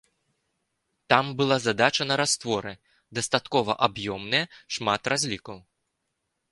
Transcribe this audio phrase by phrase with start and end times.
[1.11, 2.73] Там была задача на растворы,
[3.19, 4.43] дастаткова аб'ёмная,
[4.79, 5.57] шмат разлікаў.